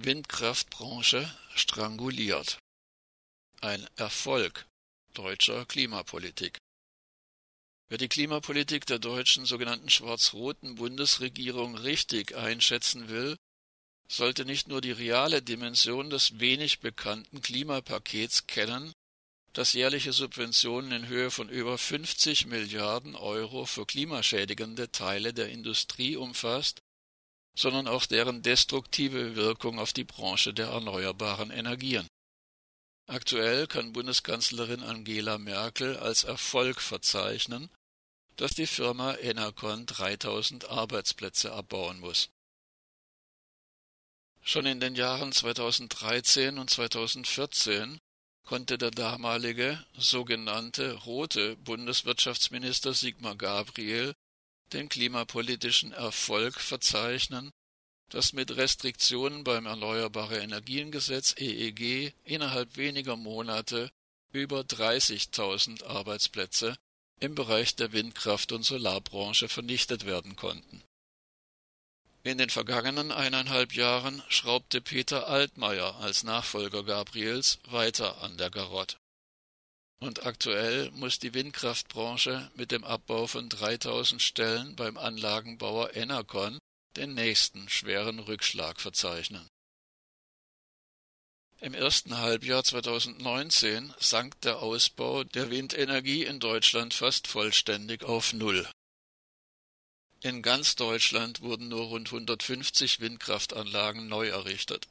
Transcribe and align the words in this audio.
Windkraftbranche 0.00 1.28
stranguliert. 1.56 2.60
Ein 3.60 3.84
Erfolg 3.96 4.64
deutscher 5.14 5.66
Klimapolitik. 5.66 6.56
Wer 7.88 7.98
die 7.98 8.06
Klimapolitik 8.06 8.86
der 8.86 9.00
deutschen 9.00 9.44
sogenannten 9.44 9.90
schwarz-roten 9.90 10.76
Bundesregierung 10.76 11.74
richtig 11.74 12.36
einschätzen 12.36 13.08
will, 13.08 13.36
sollte 14.08 14.44
nicht 14.44 14.68
nur 14.68 14.80
die 14.80 14.92
reale 14.92 15.42
Dimension 15.42 16.10
des 16.10 16.38
wenig 16.38 16.78
bekannten 16.78 17.42
Klimapakets 17.42 18.46
kennen, 18.46 18.92
das 19.52 19.72
jährliche 19.72 20.12
Subventionen 20.12 20.92
in 20.92 21.08
Höhe 21.08 21.32
von 21.32 21.48
über 21.48 21.76
50 21.76 22.46
Milliarden 22.46 23.16
Euro 23.16 23.66
für 23.66 23.84
klimaschädigende 23.84 24.92
Teile 24.92 25.34
der 25.34 25.48
Industrie 25.48 26.14
umfasst, 26.14 26.78
sondern 27.58 27.88
auch 27.88 28.06
deren 28.06 28.42
destruktive 28.42 29.34
Wirkung 29.34 29.80
auf 29.80 29.92
die 29.92 30.04
Branche 30.04 30.54
der 30.54 30.68
erneuerbaren 30.68 31.50
Energien. 31.50 32.06
Aktuell 33.08 33.66
kann 33.66 33.92
Bundeskanzlerin 33.92 34.84
Angela 34.84 35.38
Merkel 35.38 35.96
als 35.96 36.22
Erfolg 36.22 36.80
verzeichnen, 36.80 37.68
dass 38.36 38.52
die 38.52 38.68
Firma 38.68 39.16
Enercon 39.16 39.86
3000 39.86 40.68
Arbeitsplätze 40.68 41.52
abbauen 41.52 41.98
muss. 41.98 42.28
Schon 44.42 44.64
in 44.64 44.78
den 44.78 44.94
Jahren 44.94 45.32
2013 45.32 46.58
und 46.58 46.70
2014 46.70 47.98
konnte 48.44 48.78
der 48.78 48.92
damalige 48.92 49.84
sogenannte 49.96 50.92
rote 50.92 51.56
Bundeswirtschaftsminister 51.56 52.94
Sigmar 52.94 53.34
Gabriel 53.34 54.14
den 54.72 54.88
klimapolitischen 54.88 55.92
Erfolg 55.92 56.60
verzeichnen, 56.60 57.50
dass 58.08 58.32
mit 58.32 58.56
Restriktionen 58.56 59.44
beim 59.44 59.66
Erneuerbare 59.66 60.38
Energiengesetz 60.38 61.34
EEG 61.38 62.14
innerhalb 62.24 62.76
weniger 62.76 63.16
Monate 63.16 63.90
über 64.32 64.60
30.000 64.60 65.84
Arbeitsplätze 65.84 66.76
im 67.20 67.34
Bereich 67.34 67.74
der 67.76 67.92
Windkraft- 67.92 68.52
und 68.52 68.62
Solarbranche 68.62 69.48
vernichtet 69.48 70.06
werden 70.06 70.36
konnten. 70.36 70.82
In 72.22 72.38
den 72.38 72.50
vergangenen 72.50 73.10
eineinhalb 73.10 73.74
Jahren 73.74 74.22
schraubte 74.28 74.80
Peter 74.80 75.28
Altmaier 75.28 75.96
als 75.96 76.24
Nachfolger 76.24 76.84
Gabriels 76.84 77.58
weiter 77.64 78.22
an 78.22 78.36
der 78.36 78.50
Garotte. 78.50 78.96
Und 80.00 80.24
aktuell 80.24 80.90
muss 80.92 81.18
die 81.18 81.34
Windkraftbranche 81.34 82.50
mit 82.54 82.70
dem 82.70 82.84
Abbau 82.84 83.26
von 83.26 83.48
3000 83.48 84.22
Stellen 84.22 84.76
beim 84.76 84.96
Anlagenbauer 84.96 85.96
Enercon 85.96 86.58
den 86.96 87.14
nächsten 87.14 87.68
schweren 87.68 88.20
Rückschlag 88.20 88.80
verzeichnen. 88.80 89.48
Im 91.60 91.74
ersten 91.74 92.18
Halbjahr 92.18 92.62
2019 92.62 93.92
sank 93.98 94.40
der 94.42 94.60
Ausbau 94.60 95.24
der 95.24 95.50
Windenergie 95.50 96.24
in 96.24 96.38
Deutschland 96.38 96.94
fast 96.94 97.26
vollständig 97.26 98.04
auf 98.04 98.32
Null. 98.32 98.70
In 100.20 100.42
ganz 100.42 100.76
Deutschland 100.76 101.40
wurden 101.40 101.68
nur 101.68 101.86
rund 101.86 102.08
150 102.08 103.00
Windkraftanlagen 103.00 104.06
neu 104.06 104.28
errichtet, 104.28 104.86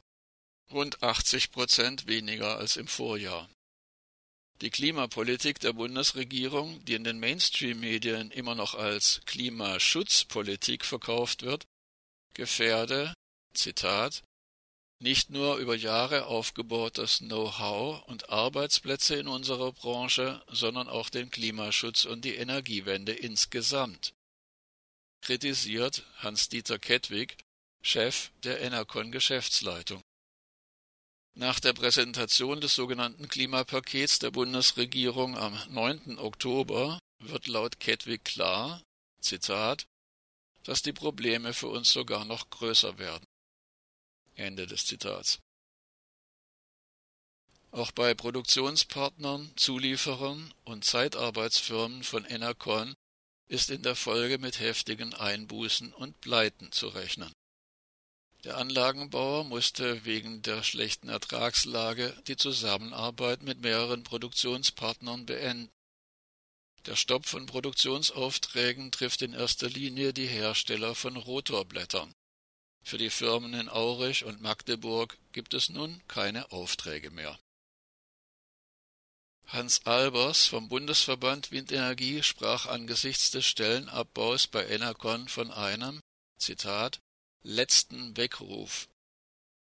rund 0.70 1.02
80 1.02 1.52
Prozent 1.52 2.06
weniger 2.06 2.58
als 2.58 2.76
im 2.76 2.86
Vorjahr. 2.86 3.48
Die 4.60 4.70
Klimapolitik 4.70 5.60
der 5.60 5.72
Bundesregierung, 5.72 6.84
die 6.84 6.94
in 6.94 7.04
den 7.04 7.20
Mainstream-Medien 7.20 8.32
immer 8.32 8.56
noch 8.56 8.74
als 8.74 9.20
Klimaschutzpolitik 9.26 10.84
verkauft 10.84 11.42
wird, 11.42 11.64
gefährde, 12.34 13.14
Zitat, 13.54 14.24
nicht 15.00 15.30
nur 15.30 15.58
über 15.58 15.76
Jahre 15.76 16.26
aufgebautes 16.26 17.18
Know-how 17.18 18.02
und 18.08 18.30
Arbeitsplätze 18.30 19.14
in 19.14 19.28
unserer 19.28 19.70
Branche, 19.72 20.42
sondern 20.48 20.88
auch 20.88 21.08
den 21.08 21.30
Klimaschutz 21.30 22.04
und 22.04 22.24
die 22.24 22.34
Energiewende 22.34 23.12
insgesamt. 23.12 24.12
Kritisiert 25.20 26.04
Hans-Dieter 26.16 26.80
Kettwig, 26.80 27.36
Chef 27.80 28.32
der 28.42 28.60
Enercon 28.60 29.12
Geschäftsleitung. 29.12 30.02
Nach 31.38 31.60
der 31.60 31.72
Präsentation 31.72 32.60
des 32.60 32.74
sogenannten 32.74 33.28
Klimapakets 33.28 34.18
der 34.18 34.32
Bundesregierung 34.32 35.38
am 35.38 35.56
9. 35.68 36.18
Oktober 36.18 36.98
wird 37.20 37.46
laut 37.46 37.78
Kettwig 37.78 38.24
klar, 38.24 38.82
Zitat, 39.20 39.86
dass 40.64 40.82
die 40.82 40.92
Probleme 40.92 41.54
für 41.54 41.68
uns 41.68 41.92
sogar 41.92 42.24
noch 42.24 42.50
größer 42.50 42.98
werden. 42.98 43.24
Ende 44.34 44.66
des 44.66 44.86
Zitats. 44.86 45.38
Auch 47.70 47.92
bei 47.92 48.14
Produktionspartnern, 48.14 49.52
Zulieferern 49.54 50.52
und 50.64 50.84
Zeitarbeitsfirmen 50.84 52.02
von 52.02 52.24
Enercon 52.24 52.94
ist 53.46 53.70
in 53.70 53.84
der 53.84 53.94
Folge 53.94 54.38
mit 54.38 54.58
heftigen 54.58 55.14
Einbußen 55.14 55.92
und 55.92 56.20
Pleiten 56.20 56.72
zu 56.72 56.88
rechnen. 56.88 57.32
Der 58.44 58.56
Anlagenbauer 58.56 59.44
musste 59.44 60.04
wegen 60.04 60.42
der 60.42 60.62
schlechten 60.62 61.08
Ertragslage 61.08 62.16
die 62.28 62.36
Zusammenarbeit 62.36 63.42
mit 63.42 63.60
mehreren 63.60 64.04
Produktionspartnern 64.04 65.26
beenden. 65.26 65.70
Der 66.86 66.94
Stopp 66.94 67.26
von 67.26 67.46
Produktionsaufträgen 67.46 68.92
trifft 68.92 69.22
in 69.22 69.32
erster 69.32 69.68
Linie 69.68 70.12
die 70.12 70.28
Hersteller 70.28 70.94
von 70.94 71.16
Rotorblättern. 71.16 72.14
Für 72.84 72.96
die 72.96 73.10
Firmen 73.10 73.54
in 73.54 73.68
Aurich 73.68 74.24
und 74.24 74.40
Magdeburg 74.40 75.18
gibt 75.32 75.52
es 75.52 75.68
nun 75.68 76.00
keine 76.06 76.52
Aufträge 76.52 77.10
mehr. 77.10 77.38
Hans 79.48 79.84
Albers 79.84 80.46
vom 80.46 80.68
Bundesverband 80.68 81.50
Windenergie 81.50 82.22
sprach 82.22 82.66
angesichts 82.66 83.30
des 83.30 83.46
Stellenabbaus 83.46 84.46
bei 84.46 84.66
Enercon 84.68 85.26
von 85.28 85.50
einem 85.50 86.00
Zitat 86.38 87.00
letzten 87.42 88.16
Weckruf. 88.16 88.88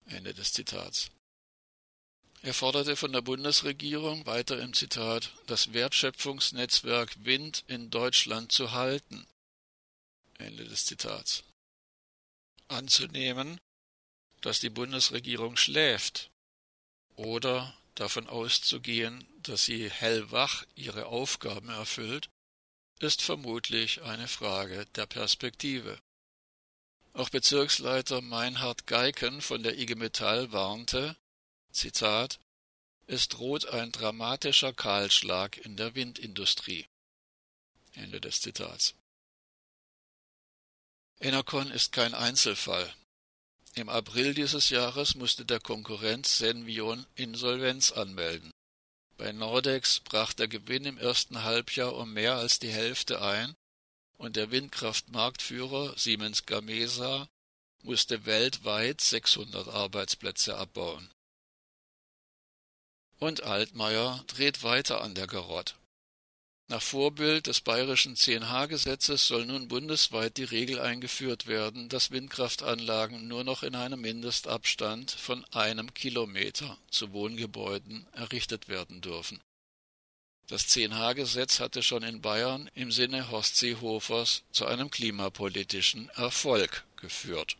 Ende 0.06 0.34
des 0.34 0.52
Zitats. 0.52 1.10
Er 2.42 2.54
forderte 2.54 2.94
von 2.96 3.12
der 3.12 3.22
Bundesregierung 3.22 4.24
weiter 4.26 4.60
im 4.60 4.72
Zitat 4.72 5.32
das 5.46 5.72
Wertschöpfungsnetzwerk 5.72 7.24
Wind 7.24 7.64
in 7.66 7.90
Deutschland 7.90 8.52
zu 8.52 8.72
halten. 8.72 9.26
Ende 10.38 10.64
des 10.64 10.86
Zitats. 10.86 11.42
Anzunehmen, 12.68 13.58
dass 14.42 14.60
die 14.60 14.70
Bundesregierung 14.70 15.56
schläft 15.56 16.30
oder 17.16 17.76
davon 17.94 18.28
auszugehen, 18.28 19.26
dass 19.42 19.64
sie 19.64 19.90
hellwach 19.90 20.64
ihre 20.74 21.06
Aufgaben 21.06 21.70
erfüllt, 21.70 22.28
ist 23.00 23.22
vermutlich 23.22 24.02
eine 24.02 24.28
Frage 24.28 24.86
der 24.94 25.06
Perspektive. 25.06 25.98
Auch 27.16 27.30
Bezirksleiter 27.30 28.20
Meinhard 28.20 28.86
Geiken 28.86 29.40
von 29.40 29.62
der 29.62 29.78
IG 29.78 29.94
Metall 29.94 30.52
warnte, 30.52 31.16
Zitat, 31.72 32.38
es 33.06 33.28
droht 33.28 33.66
ein 33.70 33.90
dramatischer 33.90 34.74
Kahlschlag 34.74 35.56
in 35.56 35.78
der 35.78 35.94
Windindustrie. 35.94 36.86
Ende 37.94 38.20
des 38.20 38.42
Zitats. 38.42 38.94
Enercon 41.18 41.70
ist 41.70 41.92
kein 41.92 42.12
Einzelfall. 42.12 42.94
Im 43.76 43.88
April 43.88 44.34
dieses 44.34 44.68
Jahres 44.68 45.14
musste 45.14 45.46
der 45.46 45.60
Konkurrent 45.60 46.26
Senvion 46.26 47.06
Insolvenz 47.14 47.92
anmelden. 47.92 48.50
Bei 49.16 49.32
Nordex 49.32 50.00
brach 50.00 50.34
der 50.34 50.48
Gewinn 50.48 50.84
im 50.84 50.98
ersten 50.98 51.44
Halbjahr 51.44 51.96
um 51.96 52.12
mehr 52.12 52.34
als 52.34 52.58
die 52.58 52.68
Hälfte 52.68 53.22
ein 53.22 53.56
und 54.26 54.36
der 54.36 54.50
Windkraftmarktführer 54.50 55.96
Siemens 55.96 56.46
Gamesa 56.46 57.28
musste 57.84 58.26
weltweit 58.26 59.00
600 59.00 59.68
Arbeitsplätze 59.68 60.56
abbauen. 60.56 61.08
Und 63.18 63.44
Altmaier 63.44 64.24
dreht 64.26 64.64
weiter 64.64 65.00
an 65.00 65.14
der 65.14 65.28
Garotte. 65.28 65.74
Nach 66.68 66.82
Vorbild 66.82 67.46
des 67.46 67.60
bayerischen 67.60 68.16
10H-Gesetzes 68.16 69.28
soll 69.28 69.46
nun 69.46 69.68
bundesweit 69.68 70.36
die 70.36 70.44
Regel 70.44 70.80
eingeführt 70.80 71.46
werden, 71.46 71.88
dass 71.88 72.10
Windkraftanlagen 72.10 73.28
nur 73.28 73.44
noch 73.44 73.62
in 73.62 73.76
einem 73.76 74.00
Mindestabstand 74.00 75.12
von 75.12 75.44
einem 75.52 75.94
Kilometer 75.94 76.76
zu 76.90 77.12
Wohngebäuden 77.12 78.08
errichtet 78.12 78.66
werden 78.66 79.00
dürfen. 79.00 79.40
Das 80.48 80.68
10H-Gesetz 80.68 81.58
hatte 81.58 81.82
schon 81.82 82.04
in 82.04 82.20
Bayern 82.20 82.70
im 82.74 82.92
Sinne 82.92 83.30
Horst 83.30 83.56
Seehofers 83.56 84.44
zu 84.52 84.66
einem 84.66 84.90
klimapolitischen 84.90 86.08
Erfolg 86.10 86.84
geführt 86.96 87.56